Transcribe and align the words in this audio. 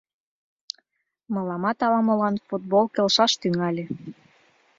Мыламат 1.33 1.79
ала-молан 1.85 2.35
футбол 2.47 2.85
келшаш 2.95 3.31
тӱҥале. 3.41 3.85